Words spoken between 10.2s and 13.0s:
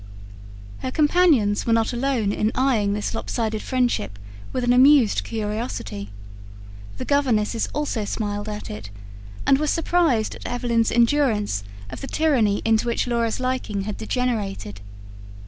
at Evelyn's endurance of the tyranny into